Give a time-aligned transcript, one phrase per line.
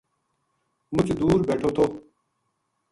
[0.93, 1.85] مچ دور بیٹھو تھو